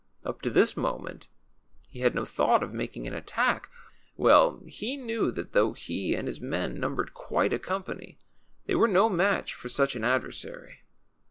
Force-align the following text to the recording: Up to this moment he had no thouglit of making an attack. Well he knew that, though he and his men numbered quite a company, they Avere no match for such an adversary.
Up 0.25 0.41
to 0.41 0.49
this 0.49 0.75
moment 0.75 1.27
he 1.87 1.99
had 1.99 2.15
no 2.15 2.23
thouglit 2.25 2.63
of 2.63 2.73
making 2.73 3.05
an 3.05 3.13
attack. 3.13 3.69
Well 4.17 4.57
he 4.65 4.97
knew 4.97 5.29
that, 5.33 5.53
though 5.53 5.73
he 5.73 6.15
and 6.15 6.27
his 6.27 6.41
men 6.41 6.79
numbered 6.79 7.13
quite 7.13 7.53
a 7.53 7.59
company, 7.59 8.17
they 8.65 8.73
Avere 8.73 8.89
no 8.91 9.09
match 9.09 9.53
for 9.53 9.69
such 9.69 9.95
an 9.95 10.03
adversary. 10.03 10.79